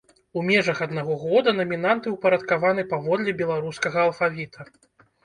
У 0.39 0.43
межах 0.45 0.77
аднаго 0.85 1.17
года 1.23 1.53
намінанты 1.59 2.13
ўпарадкаваны 2.15 2.87
паводле 2.95 3.35
беларускага 3.43 3.99
алфавіта. 4.07 4.67